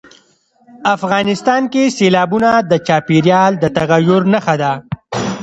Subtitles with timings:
[0.95, 4.73] افغانستان کې سیلابونه د چاپېریال د تغیر نښه ده.